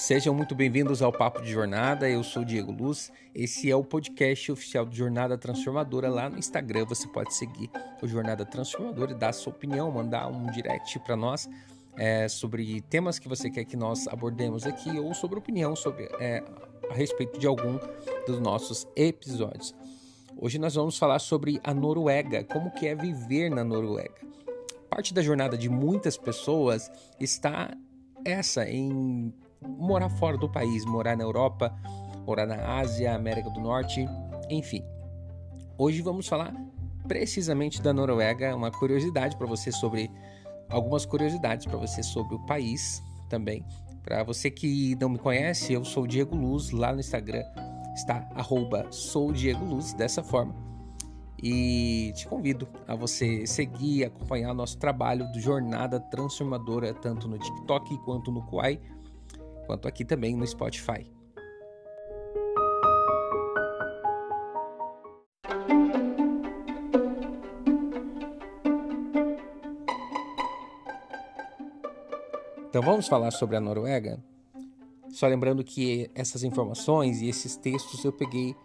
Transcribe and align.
Sejam 0.00 0.34
muito 0.34 0.54
bem-vindos 0.54 1.02
ao 1.02 1.12
Papo 1.12 1.42
de 1.42 1.52
Jornada. 1.52 2.08
Eu 2.08 2.24
sou 2.24 2.42
Diego 2.42 2.72
Luz. 2.72 3.12
Esse 3.34 3.70
é 3.70 3.76
o 3.76 3.84
podcast 3.84 4.50
oficial 4.50 4.86
do 4.86 4.96
Jornada 4.96 5.36
Transformadora. 5.36 6.08
Lá 6.08 6.30
no 6.30 6.38
Instagram 6.38 6.86
você 6.86 7.06
pode 7.06 7.34
seguir 7.34 7.70
o 8.00 8.08
Jornada 8.08 8.46
Transformadora 8.46 9.12
e 9.12 9.14
dar 9.14 9.34
sua 9.34 9.52
opinião, 9.52 9.92
mandar 9.92 10.26
um 10.28 10.50
direct 10.52 10.98
para 11.00 11.14
nós 11.16 11.50
é, 11.98 12.26
sobre 12.28 12.80
temas 12.80 13.18
que 13.18 13.28
você 13.28 13.50
quer 13.50 13.66
que 13.66 13.76
nós 13.76 14.08
abordemos 14.08 14.66
aqui 14.66 14.98
ou 14.98 15.12
sobre 15.12 15.38
opinião 15.38 15.76
sobre 15.76 16.04
é, 16.18 16.42
a 16.90 16.94
respeito 16.94 17.38
de 17.38 17.46
algum 17.46 17.78
dos 18.26 18.40
nossos 18.40 18.88
episódios. 18.96 19.74
Hoje 20.34 20.58
nós 20.58 20.76
vamos 20.76 20.96
falar 20.96 21.18
sobre 21.18 21.60
a 21.62 21.74
Noruega, 21.74 22.42
como 22.42 22.70
que 22.70 22.88
é 22.88 22.94
viver 22.94 23.50
na 23.50 23.62
Noruega. 23.62 24.26
Parte 24.88 25.12
da 25.12 25.20
jornada 25.20 25.58
de 25.58 25.68
muitas 25.68 26.16
pessoas 26.16 26.90
está 27.20 27.76
essa 28.24 28.66
em 28.66 29.30
morar 29.66 30.08
fora 30.08 30.36
do 30.36 30.48
país, 30.48 30.84
morar 30.84 31.16
na 31.16 31.24
Europa, 31.24 31.74
morar 32.26 32.46
na 32.46 32.78
Ásia, 32.78 33.14
América 33.14 33.50
do 33.50 33.60
Norte, 33.60 34.06
enfim. 34.48 34.84
Hoje 35.76 36.02
vamos 36.02 36.26
falar 36.26 36.54
precisamente 37.06 37.82
da 37.82 37.92
Noruega, 37.92 38.54
uma 38.54 38.70
curiosidade 38.70 39.36
para 39.36 39.46
você 39.46 39.72
sobre 39.72 40.10
algumas 40.68 41.04
curiosidades 41.04 41.66
para 41.66 41.76
você 41.76 42.02
sobre 42.02 42.34
o 42.34 42.46
país 42.46 43.02
também. 43.28 43.64
Para 44.02 44.22
você 44.22 44.50
que 44.50 44.96
não 45.00 45.08
me 45.08 45.18
conhece, 45.18 45.72
eu 45.72 45.84
sou 45.84 46.06
Diego 46.06 46.36
Luz, 46.36 46.70
lá 46.70 46.92
no 46.92 47.00
Instagram 47.00 47.44
está 47.94 48.28
arroba 48.34 48.86
sou 48.90 49.32
Diego 49.32 49.64
Luz, 49.64 49.92
dessa 49.92 50.22
forma. 50.22 50.54
E 51.42 52.12
te 52.14 52.26
convido 52.28 52.68
a 52.86 52.94
você 52.94 53.46
seguir 53.46 53.98
e 53.98 54.04
acompanhar 54.04 54.52
nosso 54.52 54.78
trabalho 54.78 55.30
do 55.32 55.40
Jornada 55.40 55.98
Transformadora, 55.98 56.92
tanto 56.92 57.26
no 57.26 57.38
TikTok 57.38 57.96
quanto 58.04 58.30
no 58.30 58.42
Quai 58.42 58.78
quanto 59.70 59.86
aqui 59.86 60.04
também 60.04 60.34
no 60.34 60.44
Spotify. 60.44 61.06
Então 72.68 72.82
vamos 72.82 73.06
falar 73.06 73.30
sobre 73.30 73.56
a 73.56 73.60
Noruega. 73.60 74.20
Só 75.10 75.28
lembrando 75.28 75.62
que 75.62 76.10
essas 76.16 76.42
informações 76.42 77.20
e 77.20 77.28
esses 77.28 77.56
textos 77.56 78.04
eu 78.04 78.12
peguei 78.12 78.56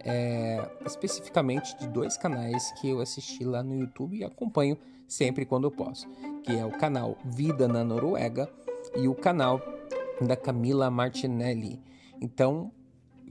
é, 0.00 0.70
especificamente 0.86 1.76
de 1.78 1.86
dois 1.86 2.16
canais 2.16 2.72
que 2.80 2.88
eu 2.88 3.00
assisti 3.00 3.44
lá 3.44 3.62
no 3.62 3.74
YouTube 3.74 4.16
e 4.16 4.24
acompanho 4.24 4.78
sempre 5.06 5.44
quando 5.44 5.64
eu 5.64 5.70
posso, 5.70 6.08
que 6.42 6.52
é 6.52 6.64
o 6.64 6.70
canal 6.70 7.18
Vida 7.26 7.68
na 7.68 7.84
Noruega 7.84 8.48
e 8.94 9.06
o 9.06 9.14
canal 9.14 9.75
da 10.20 10.36
Camila 10.36 10.90
Martinelli. 10.90 11.80
Então, 12.20 12.70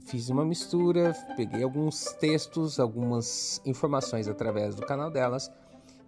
fiz 0.04 0.28
uma 0.28 0.44
mistura, 0.44 1.14
peguei 1.36 1.62
alguns 1.62 2.04
textos, 2.20 2.78
algumas 2.78 3.60
informações 3.64 4.28
através 4.28 4.74
do 4.74 4.86
canal 4.86 5.10
delas 5.10 5.50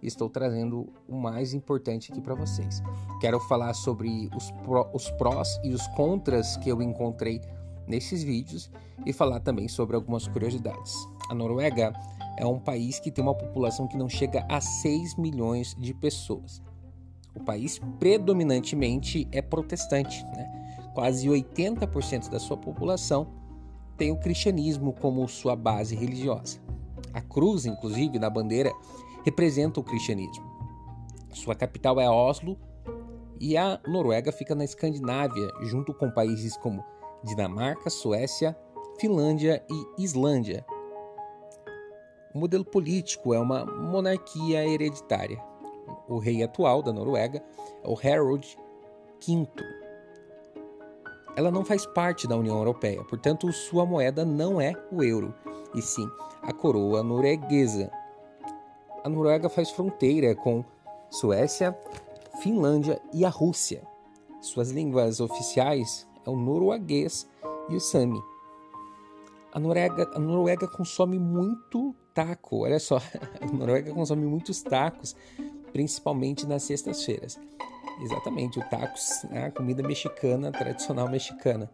e 0.01 0.07
estou 0.07 0.29
trazendo 0.29 0.87
o 1.07 1.15
mais 1.15 1.53
importante 1.53 2.11
aqui 2.11 2.21
para 2.21 2.35
vocês. 2.35 2.81
Quero 3.19 3.39
falar 3.41 3.73
sobre 3.73 4.29
os, 4.35 4.51
pró, 4.63 4.89
os 4.93 5.11
prós 5.11 5.59
e 5.63 5.73
os 5.73 5.85
contras 5.89 6.55
que 6.57 6.69
eu 6.69 6.81
encontrei 6.81 7.41
nesses 7.85 8.23
vídeos 8.23 8.71
e 9.05 9.11
falar 9.11 9.41
também 9.41 9.67
sobre 9.67 9.95
algumas 9.95 10.27
curiosidades. 10.27 10.95
A 11.29 11.35
Noruega 11.35 11.93
é 12.37 12.45
um 12.45 12.59
país 12.59 12.99
que 12.99 13.11
tem 13.11 13.23
uma 13.23 13.35
população 13.35 13.87
que 13.87 13.97
não 13.97 14.07
chega 14.07 14.45
a 14.47 14.61
6 14.61 15.15
milhões 15.15 15.75
de 15.77 15.93
pessoas. 15.93 16.61
O 17.35 17.43
país 17.43 17.79
predominantemente 17.99 19.27
é 19.31 19.41
protestante, 19.41 20.23
né? 20.35 20.58
Quase 20.99 21.29
80% 21.29 22.29
da 22.29 22.37
sua 22.39 22.57
população 22.57 23.25
tem 23.95 24.11
o 24.11 24.19
cristianismo 24.19 24.91
como 24.91 25.25
sua 25.29 25.55
base 25.55 25.95
religiosa. 25.95 26.59
A 27.13 27.21
cruz, 27.21 27.65
inclusive, 27.65 28.19
na 28.19 28.29
bandeira, 28.29 28.69
representa 29.23 29.79
o 29.79 29.83
cristianismo. 29.83 30.43
Sua 31.33 31.55
capital 31.55 32.01
é 32.01 32.09
Oslo 32.09 32.59
e 33.39 33.55
a 33.55 33.79
Noruega 33.87 34.29
fica 34.33 34.53
na 34.53 34.65
Escandinávia, 34.65 35.47
junto 35.61 35.93
com 35.93 36.11
países 36.11 36.57
como 36.57 36.83
Dinamarca, 37.23 37.89
Suécia, 37.89 38.53
Finlândia 38.99 39.63
e 39.71 40.03
Islândia. 40.03 40.65
O 42.35 42.39
modelo 42.39 42.65
político 42.65 43.33
é 43.33 43.39
uma 43.39 43.65
monarquia 43.65 44.67
hereditária. 44.67 45.41
O 46.09 46.17
rei 46.17 46.43
atual 46.43 46.83
da 46.83 46.91
Noruega 46.91 47.41
é 47.85 47.87
o 47.87 47.93
Harald 47.93 48.45
V 49.25 49.78
ela 51.39 51.49
não 51.49 51.63
faz 51.63 51.85
parte 51.85 52.27
da 52.27 52.35
União 52.35 52.57
Europeia, 52.57 53.01
portanto, 53.05 53.49
sua 53.53 53.85
moeda 53.85 54.25
não 54.25 54.59
é 54.59 54.73
o 54.91 55.01
euro, 55.01 55.33
e 55.73 55.81
sim 55.81 56.05
a 56.41 56.51
coroa 56.51 57.01
norueguesa. 57.01 57.89
A 59.05 59.07
Noruega 59.07 59.47
faz 59.47 59.69
fronteira 59.69 60.35
com 60.35 60.65
Suécia, 61.09 61.73
Finlândia 62.43 63.01
e 63.13 63.23
a 63.23 63.29
Rússia. 63.29 63.83
Suas 64.41 64.71
línguas 64.71 65.21
oficiais 65.21 66.05
é 66.27 66.29
o 66.29 66.35
norueguês 66.35 67.25
e 67.69 67.75
o 67.77 67.79
sami. 67.79 68.21
A 69.53 69.61
Noruega, 69.61 70.11
a 70.13 70.19
Noruega 70.19 70.67
consome 70.67 71.17
muito 71.17 71.95
taco, 72.13 72.65
olha 72.65 72.81
só, 72.81 72.97
a 73.39 73.45
Noruega 73.45 73.93
consome 73.93 74.25
muitos 74.25 74.61
tacos, 74.61 75.15
principalmente 75.71 76.45
nas 76.45 76.63
sextas-feiras. 76.63 77.39
Exatamente, 78.01 78.59
o 78.59 78.63
tacos, 78.63 79.25
né, 79.29 79.47
a 79.47 79.51
comida 79.51 79.83
mexicana, 79.83 80.51
tradicional 80.51 81.09
mexicana. 81.09 81.69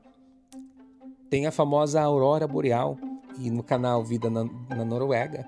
Tem 1.29 1.45
a 1.45 1.51
famosa 1.51 2.01
aurora 2.01 2.47
boreal 2.47 2.97
e 3.37 3.49
no 3.51 3.61
canal 3.61 4.03
Vida 4.03 4.29
na, 4.29 4.43
na 4.69 4.85
Noruega, 4.85 5.47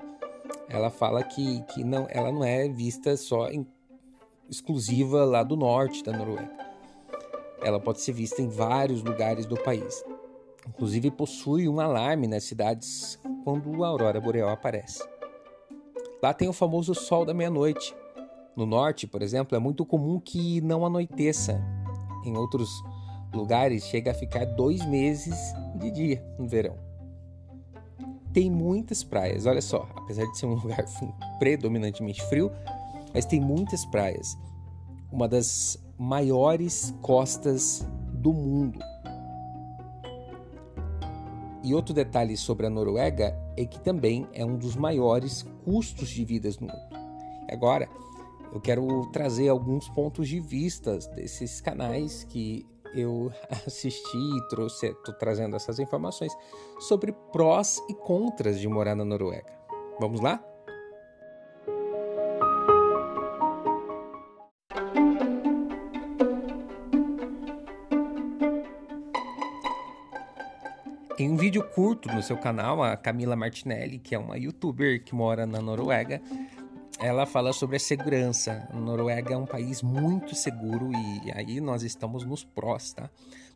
ela 0.70 0.90
fala 0.90 1.24
que, 1.24 1.62
que 1.64 1.84
não, 1.84 2.06
ela 2.10 2.32
não 2.32 2.44
é 2.44 2.68
vista 2.68 3.16
só 3.16 3.50
em, 3.50 3.66
exclusiva 4.50 5.24
lá 5.24 5.44
do 5.44 5.56
norte 5.56 6.04
da 6.04 6.12
Noruega. 6.12 6.52
Ela 7.62 7.80
pode 7.80 8.02
ser 8.02 8.12
vista 8.12 8.42
em 8.42 8.50
vários 8.50 9.02
lugares 9.02 9.46
do 9.46 9.58
país. 9.58 10.04
Inclusive 10.68 11.10
possui 11.10 11.68
um 11.68 11.80
alarme 11.80 12.28
nas 12.28 12.44
cidades 12.44 13.20
quando 13.44 13.84
a 13.84 13.88
aurora 13.88 14.20
boreal 14.20 14.50
aparece. 14.50 15.08
Lá 16.22 16.34
tem 16.34 16.50
o 16.50 16.54
famoso 16.54 16.94
sol 16.94 17.26
da 17.26 17.34
meia-noite, 17.34 17.96
no 18.58 18.66
norte, 18.66 19.06
por 19.06 19.22
exemplo, 19.22 19.56
é 19.56 19.60
muito 19.60 19.86
comum 19.86 20.20
que 20.20 20.60
não 20.62 20.84
anoiteça. 20.84 21.64
Em 22.26 22.36
outros 22.36 22.84
lugares, 23.32 23.86
chega 23.86 24.10
a 24.10 24.16
ficar 24.16 24.46
dois 24.46 24.84
meses 24.88 25.36
de 25.76 25.92
dia 25.92 26.26
no 26.40 26.48
verão. 26.48 26.76
Tem 28.34 28.50
muitas 28.50 29.04
praias, 29.04 29.46
olha 29.46 29.62
só, 29.62 29.88
apesar 29.96 30.26
de 30.26 30.38
ser 30.38 30.48
um 30.48 30.56
lugar 30.60 30.84
predominantemente 31.38 32.24
frio, 32.24 32.52
mas 33.14 33.26
tem 33.26 33.40
muitas 33.40 33.86
praias. 33.86 34.36
Uma 35.12 35.28
das 35.28 35.80
maiores 35.96 36.96
costas 37.00 37.88
do 38.12 38.34
mundo. 38.34 38.80
E 41.64 41.76
outro 41.76 41.94
detalhe 41.94 42.36
sobre 42.36 42.66
a 42.66 42.70
Noruega 42.72 43.38
é 43.56 43.66
que 43.66 43.80
também 43.80 44.28
é 44.34 44.44
um 44.44 44.58
dos 44.58 44.76
maiores 44.76 45.46
custos 45.64 46.10
de 46.10 46.26
vida 46.26 46.50
no 46.60 46.68
mundo. 46.68 46.98
Agora, 47.50 47.88
eu 48.52 48.60
quero 48.62 49.06
trazer 49.12 49.50
alguns 49.50 49.90
pontos 49.90 50.28
de 50.28 50.40
vista 50.40 50.98
desses 51.16 51.62
canais 51.62 52.24
que 52.24 52.66
eu 52.96 53.32
assisti 53.66 54.18
e 54.18 54.48
trouxe, 54.50 54.88
estou 54.88 55.14
trazendo 55.14 55.56
essas 55.56 55.80
informações 55.80 56.32
sobre 56.80 57.12
prós 57.32 57.82
e 57.90 57.94
contras 57.94 58.60
de 58.60 58.68
morar 58.68 58.96
na 58.96 59.06
Noruega. 59.06 59.58
Vamos 60.00 60.22
lá? 60.22 60.44
Em 71.20 71.32
um 71.32 71.36
vídeo 71.36 71.64
curto 71.64 72.08
no 72.14 72.22
seu 72.22 72.38
canal, 72.38 72.84
a 72.84 72.96
Camila 72.96 73.36
Martinelli, 73.36 73.98
que 73.98 74.14
é 74.14 74.20
uma 74.20 74.38
youtuber 74.38 75.04
que 75.04 75.16
mora 75.16 75.48
na 75.48 75.60
Noruega, 75.60 76.22
ela 77.00 77.26
fala 77.26 77.54
sobre 77.54 77.76
a 77.76 77.80
segurança. 77.80 78.68
A 78.72 78.78
Noruega 78.78 79.34
é 79.34 79.38
um 79.38 79.46
país 79.46 79.82
muito 79.82 80.36
seguro 80.36 80.92
e 80.92 81.32
aí 81.32 81.62
nós 81.62 81.84
estamos 81.84 82.26
nos 82.26 82.44
prós, 82.44 82.94
tá? 82.94 83.10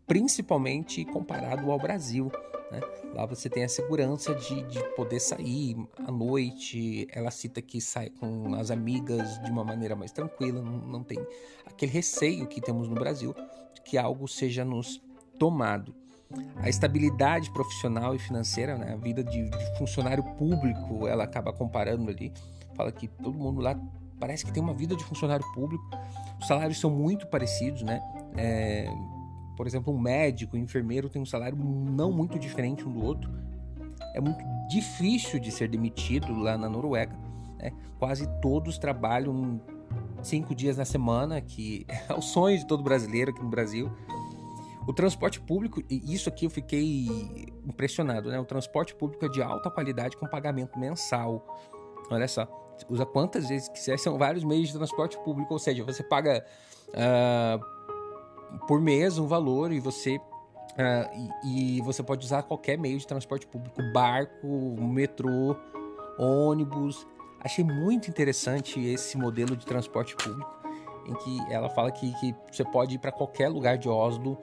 Principalmente 0.05 1.03
comparado 1.05 1.71
ao 1.71 1.79
Brasil. 1.79 2.31
Né? 2.71 2.79
Lá 3.13 3.25
você 3.25 3.49
tem 3.49 3.63
a 3.63 3.69
segurança 3.69 4.33
de, 4.35 4.61
de 4.63 4.83
poder 4.95 5.19
sair 5.19 5.75
à 5.97 6.11
noite. 6.11 7.07
Ela 7.11 7.31
cita 7.31 7.61
que 7.61 7.81
sai 7.81 8.09
com 8.09 8.53
as 8.55 8.69
amigas 8.71 9.41
de 9.41 9.51
uma 9.51 9.63
maneira 9.63 9.95
mais 9.95 10.11
tranquila, 10.11 10.61
não, 10.61 10.77
não 10.77 11.03
tem 11.03 11.17
aquele 11.65 11.91
receio 11.91 12.47
que 12.47 12.61
temos 12.61 12.88
no 12.88 12.95
Brasil 12.95 13.33
de 13.73 13.81
que 13.81 13.97
algo 13.97 14.27
seja 14.27 14.63
nos 14.63 15.01
tomado. 15.39 15.95
A 16.57 16.69
estabilidade 16.69 17.51
profissional 17.51 18.15
e 18.15 18.19
financeira, 18.19 18.77
né? 18.77 18.93
a 18.93 18.95
vida 18.95 19.23
de, 19.23 19.49
de 19.49 19.77
funcionário 19.77 20.23
público, 20.35 21.05
ela 21.07 21.25
acaba 21.25 21.51
comparando 21.51 22.09
ali 22.09 22.31
fala 22.81 22.92
que 22.92 23.07
todo 23.07 23.38
mundo 23.38 23.62
lá 23.62 23.80
parece 24.19 24.44
que 24.44 24.51
tem 24.51 24.62
uma 24.62 24.74
vida 24.74 24.95
de 24.95 25.04
funcionário 25.04 25.45
público. 25.54 25.83
Os 26.39 26.48
salários 26.48 26.80
são 26.80 26.89
muito 26.89 27.28
parecidos, 27.28 27.83
né? 27.83 28.01
É, 28.36 28.92
por 29.56 29.68
exemplo, 29.68 29.94
um 29.94 30.00
médico, 30.00 30.57
um 30.57 30.60
enfermeiro 30.60 31.10
tem 31.10 31.22
um 31.22 31.25
salário 31.25 31.57
não 31.57 32.12
muito 32.12 32.39
diferente 32.39 32.83
um 32.83 32.92
do 32.92 33.04
outro. 33.04 33.31
É 34.16 34.19
muito 34.19 34.44
difícil 34.68 35.39
de 35.39 35.51
ser 35.51 35.69
demitido 35.69 36.33
lá 36.36 36.57
na 36.57 36.68
Noruega. 36.68 37.16
Né? 37.60 37.72
Quase 38.00 38.28
todos 38.42 38.78
trabalham 38.80 39.62
cinco 40.24 40.56
dias 40.56 40.77
na 40.77 40.86
semana, 40.86 41.39
que 41.39 41.86
é 42.10 42.13
o 42.13 42.22
sonho 42.22 42.57
de 42.57 42.66
todo 42.66 42.81
brasileiro 42.81 43.31
aqui 43.31 43.42
no 43.42 43.50
Brasil. 43.50 43.92
O 44.88 44.94
transporte 44.94 45.39
público, 45.39 45.84
e 45.88 46.13
isso 46.13 46.27
aqui 46.27 46.45
eu 46.45 46.50
fiquei 46.50 47.07
impressionado, 47.63 48.30
né? 48.30 48.39
O 48.39 48.45
transporte 48.45 48.95
público 48.95 49.24
é 49.25 49.30
de 49.30 49.42
alta 49.42 49.69
qualidade 49.69 50.18
com 50.18 50.25
pagamento 50.27 50.80
mensal. 50.80 51.45
Olha 52.10 52.27
só, 52.27 52.61
usa 52.89 53.06
quantas 53.06 53.50
vezes 53.50 53.68
quiser, 53.69 53.97
são 53.97 54.18
vários 54.18 54.44
meios 54.44 54.68
de 54.68 54.73
transporte 54.73 55.18
público, 55.19 55.53
ou 55.53 55.59
seja, 55.59 55.83
você 55.83 56.03
paga 56.03 56.44
uh, 56.89 58.68
por 58.68 58.81
mês 58.81 59.18
um 59.18 59.27
valor 59.27 59.71
e 59.71 59.79
você 59.79 60.18
uh, 60.18 61.31
e, 61.44 61.77
e, 61.77 61.81
você 61.81 62.03
pode 62.03 62.25
usar 62.25 62.44
qualquer 62.44 62.77
meio 62.77 62.97
de 62.97 63.07
transporte 63.07 63.47
público, 63.47 63.81
barco, 63.94 64.47
metrô, 64.79 65.56
ônibus. 66.18 67.06
Achei 67.39 67.63
muito 67.63 68.09
interessante 68.09 68.79
esse 68.79 69.17
modelo 69.17 69.56
de 69.56 69.65
transporte 69.65 70.15
público, 70.15 70.51
em 71.07 71.13
que 71.15 71.53
ela 71.53 71.69
fala 71.69 71.91
que, 71.91 72.13
que 72.19 72.35
você 72.51 72.63
pode 72.63 72.95
ir 72.95 73.00
para 73.00 73.12
qualquer 73.12 73.50
lugar 73.50 73.77
de 73.77 73.89
Oslo 73.89 74.38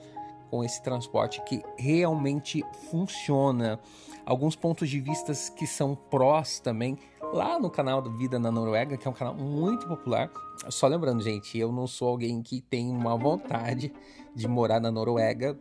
com 0.50 0.64
esse 0.64 0.82
transporte 0.82 1.42
que 1.44 1.62
realmente 1.76 2.64
funciona. 2.90 3.78
Alguns 4.24 4.56
pontos 4.56 4.88
de 4.88 5.00
vista 5.00 5.32
que 5.54 5.66
são 5.66 5.94
prós 5.94 6.58
também, 6.58 6.98
lá 7.32 7.58
no 7.58 7.70
canal 7.70 8.00
do 8.00 8.10
Vida 8.10 8.38
na 8.38 8.50
Noruega, 8.50 8.96
que 8.96 9.06
é 9.06 9.10
um 9.10 9.14
canal 9.14 9.34
muito 9.34 9.86
popular. 9.86 10.30
Só 10.68 10.86
lembrando, 10.86 11.22
gente, 11.22 11.58
eu 11.58 11.70
não 11.70 11.86
sou 11.86 12.08
alguém 12.08 12.42
que 12.42 12.60
tem 12.60 12.90
uma 12.90 13.16
vontade 13.16 13.92
de 14.34 14.48
morar 14.48 14.80
na 14.80 14.90
Noruega. 14.90 15.58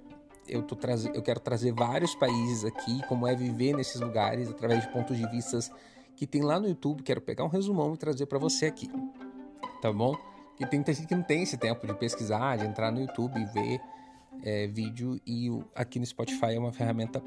Eu, 0.48 0.62
tô 0.62 0.76
traz... 0.76 1.06
eu 1.06 1.22
quero 1.22 1.40
trazer 1.40 1.74
vários 1.74 2.16
países 2.16 2.64
aqui, 2.64 3.06
como 3.08 3.28
é 3.28 3.36
viver 3.36 3.76
nesses 3.76 4.00
lugares, 4.00 4.50
através 4.50 4.82
de 4.82 4.92
pontos 4.92 5.18
de 5.18 5.28
vistas 5.28 5.72
que 6.16 6.26
tem 6.26 6.42
lá 6.42 6.60
no 6.60 6.68
YouTube. 6.68 7.04
Quero 7.04 7.22
pegar 7.22 7.44
um 7.44 7.50
resumão 7.50 7.94
e 7.94 7.98
trazer 7.98 8.26
para 8.26 8.40
você 8.40 8.68
aqui, 8.68 8.90
tá 9.82 9.92
bom? 9.92 10.16
Que 10.56 10.66
tem 10.66 10.84
gente 10.86 11.06
que 11.06 11.16
não 11.16 11.24
tem 11.24 11.44
esse 11.44 11.58
tempo 11.58 11.86
de 11.86 11.94
pesquisar, 11.94 12.58
de 12.58 12.66
entrar 12.66 12.92
no 12.92 13.02
YouTube 13.02 13.40
e 13.40 13.46
ver 13.46 13.82
é, 14.44 14.68
vídeo 14.68 15.20
e 15.26 15.50
o, 15.50 15.64
aqui 15.76 16.00
no 16.00 16.06
Spotify 16.06 16.56
é 16.56 16.60
uma 16.60 16.72
ferramenta 16.72 17.22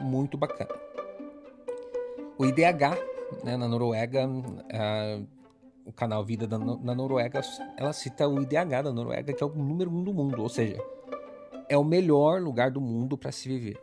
muito 0.00 0.36
bacana. 0.36 0.70
O 2.36 2.44
IDH, 2.44 3.13
né, 3.42 3.56
na 3.56 3.68
Noruega, 3.68 4.28
o 5.84 5.92
canal 5.92 6.24
Vida 6.24 6.46
da, 6.46 6.58
na 6.58 6.94
Noruega, 6.94 7.40
ela 7.76 7.92
cita 7.92 8.28
o 8.28 8.40
IDH 8.40 8.82
da 8.84 8.92
Noruega, 8.92 9.32
que 9.32 9.42
é 9.42 9.46
o 9.46 9.50
número 9.50 9.90
um 9.90 10.02
do 10.02 10.12
mundo, 10.12 10.42
ou 10.42 10.48
seja, 10.48 10.82
é 11.68 11.76
o 11.76 11.84
melhor 11.84 12.40
lugar 12.40 12.70
do 12.70 12.80
mundo 12.80 13.16
para 13.16 13.32
se 13.32 13.48
viver. 13.48 13.78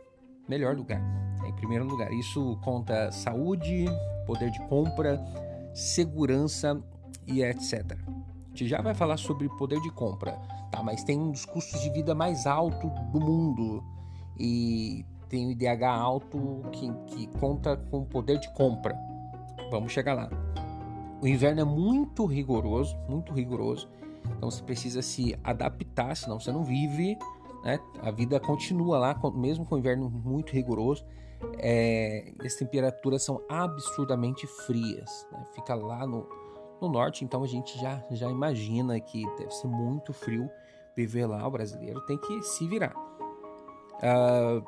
Melhor 0.48 0.76
lugar, 0.76 1.00
é 1.44 1.48
em 1.48 1.54
primeiro 1.54 1.84
lugar. 1.84 2.12
Isso 2.12 2.58
conta 2.64 3.12
saúde, 3.12 3.86
poder 4.26 4.50
de 4.50 4.60
compra, 4.68 5.20
segurança 5.72 6.82
e 7.26 7.42
etc. 7.42 7.92
A 7.92 8.48
gente 8.48 8.68
já 8.68 8.82
vai 8.82 8.94
falar 8.94 9.16
sobre 9.16 9.48
poder 9.56 9.80
de 9.80 9.90
compra 9.90 10.36
tá? 10.72 10.82
Mas 10.82 11.04
tem 11.04 11.20
um 11.20 11.30
dos 11.30 11.44
custos 11.44 11.80
de 11.82 11.90
vida 11.90 12.14
mais 12.14 12.46
alto 12.46 12.88
do 13.12 13.20
mundo 13.20 13.84
e 14.36 15.04
tem 15.28 15.46
o 15.46 15.50
IDH 15.52 15.84
alto 15.84 16.62
que, 16.72 16.90
que 17.06 17.26
conta 17.38 17.76
com 17.76 18.04
poder 18.04 18.38
de 18.38 18.52
compra. 18.54 18.98
Vamos 19.72 19.90
chegar 19.90 20.12
lá. 20.12 20.28
O 21.22 21.26
inverno 21.26 21.62
é 21.62 21.64
muito 21.64 22.26
rigoroso, 22.26 22.94
muito 23.08 23.32
rigoroso. 23.32 23.88
Então 24.36 24.50
você 24.50 24.62
precisa 24.62 25.00
se 25.00 25.34
adaptar, 25.42 26.14
senão 26.14 26.38
você 26.38 26.52
não 26.52 26.62
vive. 26.62 27.16
Né? 27.64 27.80
A 28.02 28.10
vida 28.10 28.38
continua 28.38 28.98
lá, 28.98 29.18
mesmo 29.34 29.64
com 29.64 29.76
o 29.76 29.78
inverno 29.78 30.10
muito 30.10 30.52
rigoroso. 30.52 31.06
É, 31.56 32.34
as 32.44 32.54
temperaturas 32.54 33.24
são 33.24 33.40
absurdamente 33.48 34.46
frias. 34.46 35.26
Né? 35.32 35.46
Fica 35.54 35.74
lá 35.74 36.06
no, 36.06 36.28
no 36.78 36.90
norte, 36.90 37.24
então 37.24 37.42
a 37.42 37.46
gente 37.46 37.80
já, 37.80 38.04
já 38.10 38.28
imagina 38.28 39.00
que 39.00 39.24
deve 39.38 39.52
ser 39.52 39.68
muito 39.68 40.12
frio 40.12 40.50
viver 40.94 41.24
lá. 41.24 41.48
O 41.48 41.50
brasileiro 41.50 42.02
tem 42.02 42.18
que 42.18 42.42
se 42.42 42.68
virar. 42.68 42.94
Uh, 44.02 44.62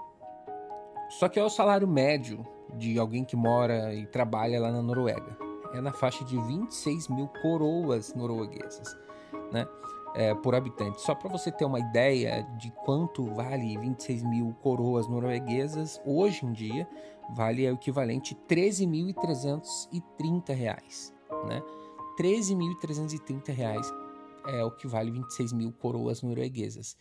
só 1.11 1.29
que 1.29 1.39
é 1.39 1.45
o 1.45 1.51
salário 1.51 1.87
médio 1.87 2.54
de 2.77 2.99
alguém 2.99 3.25
que 3.25 3.37
mora 3.37 3.95
e 3.95 4.05
trabalha 4.07 4.61
lá 4.61 4.73
na 4.73 4.83
Noruega. 4.83 5.39
É 5.73 5.81
na 5.81 5.93
faixa 5.93 6.25
de 6.25 6.37
26 6.41 7.09
mil 7.09 7.29
coroas 7.43 8.15
norueguesas, 8.15 8.97
né? 9.53 9.67
É, 10.15 10.33
por 10.33 10.55
habitante. 10.55 11.01
Só 11.01 11.13
para 11.13 11.29
você 11.29 11.51
ter 11.51 11.65
uma 11.65 11.81
ideia 11.81 12.47
de 12.57 12.71
quanto 12.85 13.25
vale 13.35 13.77
26 13.77 14.23
mil 14.23 14.55
coroas 14.63 15.09
norueguesas, 15.09 16.01
hoje 16.07 16.47
em 16.47 16.53
dia 16.53 16.89
vale 17.35 17.69
o 17.69 17.75
equivalente 17.75 18.35
a 18.35 18.37
13.330 18.47 20.55
reais, 20.55 21.13
né? 21.47 21.61
13.330 22.17 23.53
reais 23.53 23.93
é 24.47 24.65
o 24.65 24.71
que 24.71 24.87
vale 24.87 25.11
26 25.11 25.53
mil 25.53 25.73
coroas 25.73 26.23
norueguesas. 26.23 26.97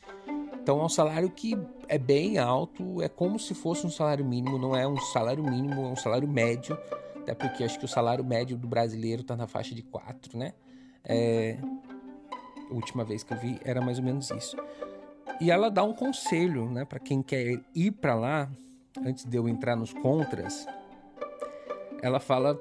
Então 0.63 0.79
é 0.79 0.85
um 0.85 0.89
salário 0.89 1.29
que 1.29 1.57
é 1.89 1.97
bem 1.97 2.37
alto, 2.37 3.01
é 3.01 3.09
como 3.09 3.37
se 3.37 3.53
fosse 3.53 3.85
um 3.85 3.89
salário 3.89 4.23
mínimo, 4.23 4.57
não 4.57 4.73
é 4.73 4.87
um 4.87 4.95
salário 4.95 5.43
mínimo, 5.43 5.81
é 5.81 5.89
um 5.89 5.95
salário 5.95 6.25
médio, 6.25 6.77
até 7.17 7.35
porque 7.35 7.65
acho 7.65 7.77
que 7.77 7.83
o 7.83 7.87
salário 7.87 8.23
médio 8.23 8.57
do 8.57 8.65
brasileiro 8.65 9.23
está 9.23 9.35
na 9.35 9.45
faixa 9.45 9.75
de 9.75 9.83
4, 9.83 10.37
né? 10.37 10.53
É, 11.03 11.57
a 12.71 12.73
última 12.73 13.03
vez 13.03 13.23
que 13.23 13.33
eu 13.33 13.37
vi 13.37 13.59
era 13.65 13.81
mais 13.81 13.99
ou 13.99 14.05
menos 14.05 14.31
isso. 14.31 14.55
E 15.41 15.51
ela 15.51 15.69
dá 15.69 15.83
um 15.83 15.93
conselho, 15.93 16.69
né, 16.69 16.85
para 16.85 16.99
quem 16.99 17.21
quer 17.21 17.59
ir 17.75 17.91
para 17.91 18.15
lá, 18.15 18.49
antes 19.05 19.25
de 19.25 19.35
eu 19.35 19.49
entrar 19.49 19.75
nos 19.75 19.91
contras. 19.91 20.65
Ela 22.01 22.21
fala 22.21 22.57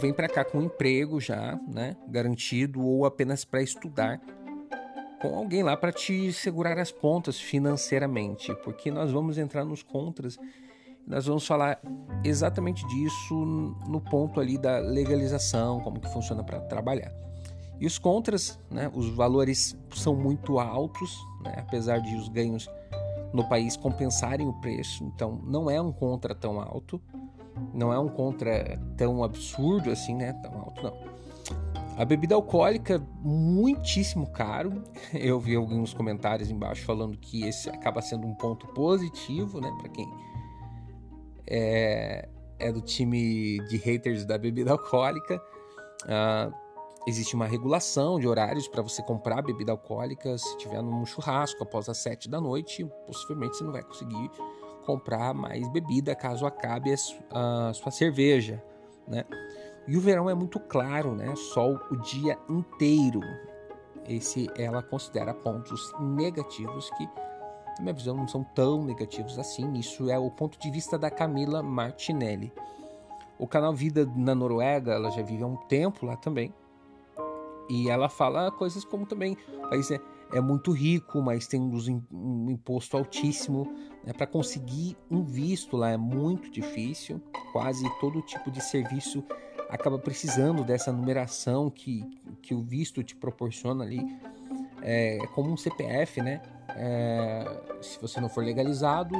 vem 0.00 0.14
para 0.14 0.28
cá 0.28 0.46
com 0.46 0.58
um 0.58 0.62
emprego 0.62 1.20
já, 1.20 1.60
né, 1.68 1.94
garantido 2.08 2.82
ou 2.82 3.04
apenas 3.04 3.44
para 3.44 3.62
estudar 3.62 4.18
com 5.20 5.36
alguém 5.36 5.62
lá 5.62 5.76
para 5.76 5.92
te 5.92 6.32
segurar 6.32 6.78
as 6.78 6.90
pontas 6.90 7.38
financeiramente, 7.40 8.54
porque 8.64 8.90
nós 8.90 9.10
vamos 9.10 9.38
entrar 9.38 9.64
nos 9.64 9.82
contras, 9.82 10.38
nós 11.06 11.26
vamos 11.26 11.46
falar 11.46 11.80
exatamente 12.24 12.86
disso 12.86 13.34
no 13.86 14.00
ponto 14.00 14.40
ali 14.40 14.58
da 14.58 14.78
legalização, 14.78 15.80
como 15.80 16.00
que 16.00 16.08
funciona 16.12 16.44
para 16.44 16.60
trabalhar. 16.60 17.12
E 17.80 17.86
os 17.86 17.98
contras, 17.98 18.58
né, 18.70 18.90
os 18.92 19.08
valores 19.08 19.76
são 19.94 20.14
muito 20.14 20.58
altos, 20.58 21.16
né, 21.44 21.54
apesar 21.58 22.00
de 22.00 22.14
os 22.16 22.28
ganhos 22.28 22.68
no 23.32 23.48
país 23.48 23.76
compensarem 23.76 24.46
o 24.48 24.52
preço, 24.60 25.04
então 25.04 25.40
não 25.44 25.70
é 25.70 25.80
um 25.80 25.92
contra 25.92 26.34
tão 26.34 26.60
alto. 26.60 27.00
Não 27.74 27.92
é 27.92 27.98
um 27.98 28.08
contra 28.08 28.78
tão 28.96 29.22
absurdo 29.24 29.90
assim, 29.90 30.14
né? 30.14 30.32
Tão 30.34 30.52
alto, 30.60 30.82
não. 30.82 31.17
A 31.98 32.04
bebida 32.04 32.36
alcoólica, 32.36 33.04
muitíssimo 33.24 34.30
caro. 34.30 34.84
Eu 35.12 35.40
vi 35.40 35.56
alguns 35.56 35.92
comentários 35.92 36.48
embaixo 36.48 36.84
falando 36.84 37.18
que 37.18 37.44
esse 37.44 37.68
acaba 37.68 38.00
sendo 38.00 38.24
um 38.24 38.36
ponto 38.36 38.68
positivo, 38.68 39.60
né? 39.60 39.68
Para 39.80 39.88
quem 39.88 40.08
é, 41.44 42.28
é, 42.56 42.70
do 42.70 42.80
time 42.80 43.58
de 43.66 43.76
haters 43.78 44.24
da 44.24 44.38
bebida 44.38 44.70
alcoólica. 44.70 45.42
Uh, 46.04 46.54
existe 47.08 47.34
uma 47.34 47.46
regulação 47.46 48.20
de 48.20 48.28
horários 48.28 48.68
para 48.68 48.80
você 48.80 49.02
comprar 49.02 49.42
bebida 49.42 49.72
alcoólica. 49.72 50.38
Se 50.38 50.56
tiver 50.56 50.80
num 50.80 51.04
churrasco 51.04 51.64
após 51.64 51.88
as 51.88 51.98
7 51.98 52.30
da 52.30 52.40
noite, 52.40 52.88
possivelmente 53.08 53.56
você 53.56 53.64
não 53.64 53.72
vai 53.72 53.82
conseguir 53.82 54.30
comprar 54.86 55.34
mais 55.34 55.68
bebida 55.72 56.14
caso 56.14 56.46
acabe 56.46 56.94
a 57.32 57.72
sua 57.74 57.90
cerveja, 57.90 58.62
né? 59.08 59.24
E 59.88 59.96
o 59.96 60.00
verão 60.02 60.28
é 60.28 60.34
muito 60.34 60.60
claro, 60.60 61.14
né? 61.14 61.34
Sol 61.34 61.80
o 61.90 61.96
dia 61.96 62.38
inteiro. 62.46 63.20
Esse 64.06 64.46
ela 64.54 64.82
considera 64.82 65.32
pontos 65.32 65.94
negativos 65.98 66.90
que, 66.90 67.06
na 67.06 67.80
minha 67.80 67.94
visão, 67.94 68.14
não 68.14 68.28
são 68.28 68.44
tão 68.44 68.84
negativos 68.84 69.38
assim. 69.38 69.72
Isso 69.72 70.10
é 70.10 70.18
o 70.18 70.30
ponto 70.30 70.58
de 70.58 70.70
vista 70.70 70.98
da 70.98 71.10
Camila 71.10 71.62
Martinelli. 71.62 72.52
O 73.38 73.46
canal 73.46 73.72
Vida 73.72 74.06
na 74.14 74.34
Noruega, 74.34 74.92
ela 74.92 75.10
já 75.10 75.22
vive 75.22 75.42
há 75.42 75.46
um 75.46 75.56
tempo 75.56 76.04
lá 76.04 76.16
também. 76.16 76.52
E 77.70 77.88
ela 77.88 78.10
fala 78.10 78.50
coisas 78.50 78.84
como 78.84 79.06
também 79.06 79.38
o 79.56 79.68
país 79.70 79.90
é, 79.90 79.98
é 80.34 80.40
muito 80.40 80.70
rico, 80.70 81.22
mas 81.22 81.46
tem 81.46 81.62
um 81.62 82.50
imposto 82.50 82.94
altíssimo. 82.94 83.72
Né? 84.04 84.12
Para 84.12 84.26
conseguir 84.26 84.98
um 85.10 85.22
visto 85.22 85.78
lá 85.78 85.90
é 85.90 85.96
muito 85.96 86.50
difícil. 86.50 87.22
Quase 87.52 87.88
todo 88.00 88.20
tipo 88.20 88.50
de 88.50 88.62
serviço 88.62 89.24
acaba 89.68 89.98
precisando 89.98 90.64
dessa 90.64 90.92
numeração 90.92 91.70
que, 91.70 92.02
que 92.40 92.54
o 92.54 92.62
visto 92.62 93.02
te 93.02 93.14
proporciona 93.14 93.84
ali. 93.84 94.00
É, 94.80 95.18
como 95.34 95.50
um 95.50 95.56
CPF, 95.56 96.22
né? 96.22 96.40
É, 96.70 97.44
se 97.82 98.00
você 98.00 98.20
não 98.20 98.28
for 98.28 98.44
legalizado, 98.44 99.14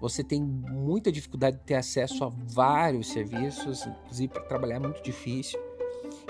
você 0.00 0.24
tem 0.24 0.42
muita 0.42 1.12
dificuldade 1.12 1.58
de 1.58 1.62
ter 1.62 1.74
acesso 1.74 2.24
a 2.24 2.28
vários 2.28 3.08
serviços, 3.08 3.86
inclusive 3.86 4.32
para 4.32 4.42
trabalhar 4.42 4.76
é 4.76 4.78
muito 4.80 5.02
difícil. 5.02 5.60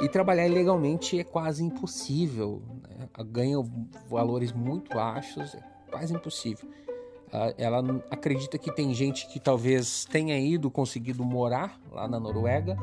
E 0.02 0.08
trabalhar 0.08 0.46
ilegalmente 0.46 1.18
é 1.18 1.24
quase 1.24 1.62
impossível, 1.62 2.62
né? 2.82 3.08
ganha 3.26 3.56
valores 4.10 4.52
muito 4.52 4.94
baixos, 4.94 5.54
é 5.54 5.62
quase 5.90 6.12
impossível. 6.12 6.68
Ela 7.58 7.82
acredita 8.10 8.56
que 8.58 8.72
tem 8.72 8.94
gente 8.94 9.26
que 9.28 9.40
talvez 9.40 10.04
tenha 10.04 10.38
ido, 10.38 10.70
conseguido 10.70 11.24
morar 11.24 11.80
lá 11.90 12.06
na 12.06 12.20
Noruega 12.20 12.76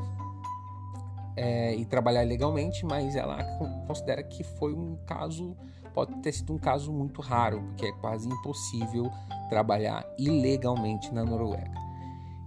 é, 1.36 1.76
e 1.76 1.86
trabalhar 1.86 2.24
legalmente, 2.24 2.86
mas 2.86 3.16
ela 3.16 3.44
considera 3.88 4.24
que 4.24 4.44
foi 4.44 4.74
um 4.74 4.98
caso, 5.06 5.56
pode 5.94 6.16
ter 6.22 6.32
sido 6.32 6.54
um 6.54 6.58
caso 6.58 6.92
muito 6.92 7.22
raro, 7.22 7.62
porque 7.64 7.86
é 7.86 7.92
quase 7.94 8.28
impossível 8.28 9.10
trabalhar 9.50 10.06
ilegalmente 10.18 11.14
na 11.14 11.24
Noruega. 11.24 11.72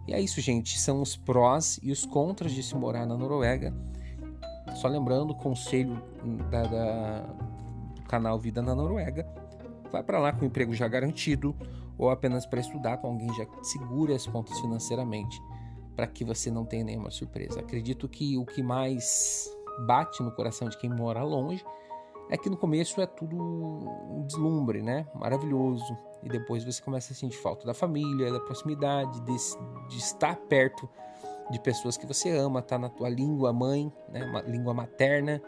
E 0.06 0.12
é 0.12 0.20
isso, 0.20 0.40
gente. 0.40 0.78
São 0.78 1.00
os 1.00 1.16
prós 1.16 1.80
e 1.82 1.90
os 1.90 2.04
contras 2.04 2.52
de 2.52 2.62
se 2.62 2.74
morar 2.76 3.06
na 3.06 3.16
Noruega. 3.16 3.74
Só 4.74 4.88
lembrando, 4.88 5.30
o 5.30 5.34
conselho 5.34 6.02
da, 6.50 6.62
da, 6.62 7.20
do 7.94 8.02
canal 8.02 8.38
Vida 8.38 8.60
na 8.60 8.74
Noruega. 8.74 9.26
Vai 9.90 10.02
para 10.02 10.18
lá 10.18 10.32
com 10.32 10.42
o 10.42 10.44
emprego 10.46 10.74
já 10.74 10.88
garantido 10.88 11.54
ou 11.96 12.10
apenas 12.10 12.44
para 12.44 12.60
estudar 12.60 12.98
com 12.98 13.06
alguém 13.06 13.32
já 13.34 13.46
segura 13.62 14.14
as 14.14 14.26
contas 14.26 14.58
financeiramente 14.60 15.40
para 15.94 16.06
que 16.06 16.24
você 16.24 16.50
não 16.50 16.64
tenha 16.64 16.84
nenhuma 16.84 17.10
surpresa. 17.10 17.60
Acredito 17.60 18.08
que 18.08 18.36
o 18.36 18.44
que 18.44 18.62
mais 18.62 19.48
bate 19.86 20.22
no 20.22 20.32
coração 20.32 20.68
de 20.68 20.78
quem 20.78 20.90
mora 20.90 21.22
longe 21.22 21.64
é 22.30 22.36
que 22.36 22.48
no 22.48 22.56
começo 22.56 23.00
é 23.00 23.06
tudo 23.06 23.36
um 23.36 24.24
deslumbre, 24.26 24.82
né? 24.82 25.06
Maravilhoso. 25.14 25.96
E 26.22 26.28
depois 26.28 26.64
você 26.64 26.82
começa 26.82 27.12
a 27.12 27.16
sentir 27.16 27.36
falta 27.36 27.66
da 27.66 27.74
família, 27.74 28.32
da 28.32 28.40
proximidade, 28.40 29.20
de, 29.20 29.36
de 29.88 29.98
estar 29.98 30.36
perto 30.36 30.88
de 31.50 31.60
pessoas 31.60 31.96
que 31.96 32.06
você 32.06 32.30
ama, 32.30 32.62
tá 32.62 32.78
na 32.78 32.88
tua 32.88 33.08
língua 33.08 33.52
mãe, 33.52 33.92
né? 34.08 34.24
Uma 34.24 34.40
língua 34.40 34.72
materna. 34.72 35.40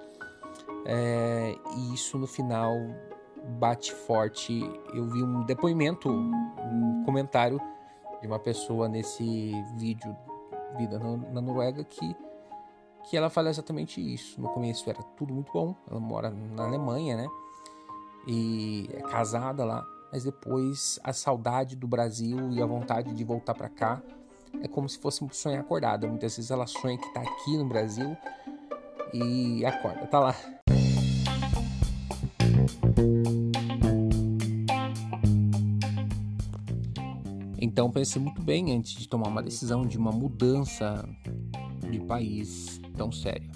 É, 0.85 1.55
e 1.77 1.95
isso 1.95 2.19
no 2.19 2.27
final 2.27 2.75
bate 3.59 3.93
forte. 3.93 4.61
Eu 4.93 5.07
vi 5.07 5.23
um 5.23 5.45
depoimento, 5.45 6.11
um 6.11 7.03
comentário 7.05 7.61
de 8.21 8.27
uma 8.27 8.39
pessoa 8.39 8.89
nesse 8.89 9.53
vídeo 9.77 10.15
Vida 10.77 10.99
na 10.99 11.41
Noruega 11.41 11.85
que 11.85 12.17
que 13.09 13.17
ela 13.17 13.31
fala 13.31 13.49
exatamente 13.51 14.01
isso. 14.01 14.41
No 14.41 14.49
começo 14.49 14.89
era 14.91 15.01
tudo 15.17 15.33
muito 15.33 15.53
bom. 15.53 15.75
Ela 15.89 16.01
mora 16.01 16.31
na 16.31 16.65
Alemanha, 16.65 17.17
né? 17.17 17.29
E 18.27 18.91
é 18.93 19.01
casada 19.03 19.65
lá. 19.65 19.87
Mas 20.13 20.25
depois 20.25 20.99
a 21.05 21.13
saudade 21.13 21.77
do 21.77 21.87
Brasil 21.87 22.51
e 22.51 22.61
a 22.61 22.67
vontade 22.67 23.15
de 23.15 23.25
voltar 23.25 23.55
para 23.55 23.69
cá 23.69 24.03
é 24.61 24.67
como 24.67 24.89
se 24.89 24.99
fosse 24.99 25.23
um 25.23 25.31
sonho 25.31 25.61
acordado. 25.61 26.09
Muitas 26.09 26.37
vezes 26.37 26.51
ela 26.51 26.67
sonha 26.67 26.99
que 26.99 27.15
tá 27.15 27.21
aqui 27.21 27.57
no 27.57 27.67
Brasil 27.67 28.17
e 29.13 29.65
acorda, 29.65 30.07
tá 30.07 30.19
lá. 30.19 30.35
Então 37.77 37.91
pense 37.91 38.19
muito 38.19 38.41
bem 38.41 38.75
antes 38.75 38.95
de 38.95 39.07
tomar 39.07 39.29
uma 39.29 39.43
decisão 39.43 39.85
de 39.85 39.99
uma 39.99 40.11
mudança 40.11 41.07
de 41.91 42.01
país 42.01 42.81
tão 42.97 43.13
sério. 43.13 43.51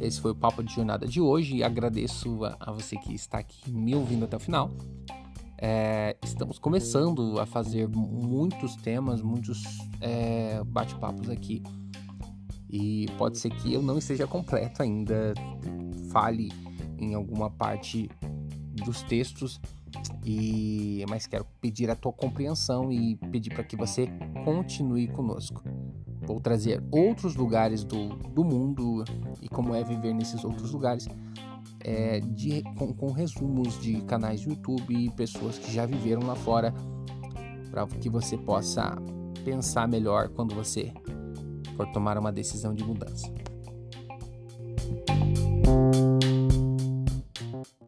Esse 0.00 0.20
foi 0.20 0.32
o 0.32 0.34
papo 0.34 0.64
de 0.64 0.74
jornada 0.74 1.06
de 1.06 1.20
hoje 1.20 1.58
e 1.58 1.62
agradeço 1.62 2.44
a, 2.44 2.56
a 2.58 2.72
você 2.72 2.96
que 2.96 3.14
está 3.14 3.38
aqui 3.38 3.70
me 3.70 3.94
ouvindo 3.94 4.24
até 4.24 4.36
o 4.36 4.40
final. 4.40 4.72
É, 5.56 6.16
estamos 6.24 6.58
começando 6.58 7.38
a 7.38 7.46
fazer 7.46 7.88
muitos 7.88 8.74
temas, 8.74 9.22
muitos 9.22 9.62
é, 10.00 10.60
bate-papos 10.64 11.30
aqui. 11.30 11.62
E 12.68 13.06
pode 13.16 13.38
ser 13.38 13.50
que 13.50 13.72
eu 13.72 13.80
não 13.80 13.96
esteja 13.96 14.26
completo 14.26 14.82
ainda, 14.82 15.34
fale 16.10 16.50
em 16.98 17.14
alguma 17.14 17.48
parte 17.48 18.10
dos 18.84 19.02
textos, 19.02 19.60
e 20.24 21.04
mas 21.08 21.26
quero 21.26 21.46
pedir 21.60 21.90
a 21.90 21.96
tua 21.96 22.12
compreensão 22.12 22.92
e 22.92 23.16
pedir 23.30 23.50
para 23.50 23.64
que 23.64 23.76
você 23.76 24.08
continue 24.44 25.08
conosco. 25.08 25.62
Vou 26.22 26.40
trazer 26.40 26.82
outros 26.90 27.34
lugares 27.34 27.82
do, 27.82 28.08
do 28.08 28.44
mundo 28.44 29.04
e 29.40 29.48
como 29.48 29.74
é 29.74 29.82
viver 29.82 30.14
nesses 30.14 30.44
outros 30.44 30.72
lugares, 30.72 31.08
é, 31.80 32.20
de, 32.20 32.62
com, 32.76 32.92
com 32.92 33.10
resumos 33.10 33.80
de 33.80 34.00
canais 34.02 34.42
do 34.42 34.50
YouTube 34.50 34.94
e 34.94 35.10
pessoas 35.10 35.58
que 35.58 35.72
já 35.72 35.86
viveram 35.86 36.26
lá 36.26 36.34
fora, 36.34 36.74
para 37.70 37.86
que 37.86 38.10
você 38.10 38.36
possa 38.36 38.96
pensar 39.44 39.88
melhor 39.88 40.28
quando 40.28 40.54
você 40.54 40.92
for 41.76 41.86
tomar 41.92 42.18
uma 42.18 42.30
decisão 42.30 42.74
de 42.74 42.84
mudança. 42.84 43.39